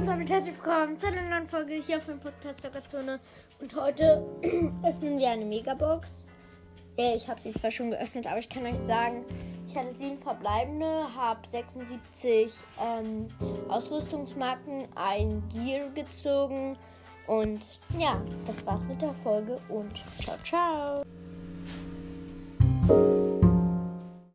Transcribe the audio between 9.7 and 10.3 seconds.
hatte sieben